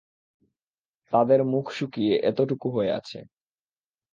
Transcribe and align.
তাদের 1.13 1.39
মুখ 1.43 1.65
শুকিয়ে 1.71 2.13
এতটুকু 2.21 2.67
হয়ে 2.69 2.91
আছে। 2.91 3.19